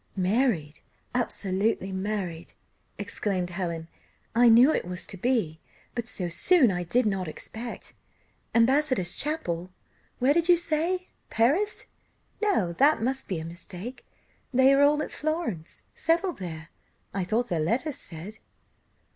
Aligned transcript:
"Married! 0.17 0.79
absolutely 1.13 1.91
married!" 1.91 2.53
exclaimed 2.97 3.51
Helen: 3.51 3.87
"I 4.33 4.49
knew 4.49 4.73
it 4.73 4.83
was 4.83 5.05
to 5.05 5.15
be, 5.15 5.61
but 5.93 6.07
so 6.07 6.27
soon 6.27 6.71
I 6.71 6.81
did 6.81 7.05
not 7.05 7.27
expect. 7.27 7.93
Ambassador's 8.55 9.15
chapel 9.15 9.69
where 10.17 10.33
did 10.33 10.49
you 10.49 10.57
say? 10.57 11.09
Paris? 11.29 11.85
No, 12.41 12.73
that 12.73 12.99
must 13.03 13.27
be 13.27 13.37
a 13.39 13.45
mistake, 13.45 14.03
they 14.51 14.73
are 14.73 14.81
all 14.81 15.03
at 15.03 15.11
Florence 15.11 15.83
settled 15.93 16.39
there, 16.39 16.69
I 17.13 17.23
thought 17.23 17.49
their 17.49 17.59
letters 17.59 17.97
said." 17.97 18.39